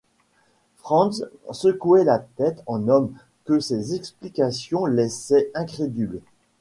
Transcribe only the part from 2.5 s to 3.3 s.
en homme